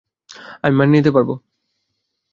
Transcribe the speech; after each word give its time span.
আমি 0.63 0.73
মানিয়ে 0.77 0.97
নিতে 0.97 1.11
পারবো। 1.15 1.33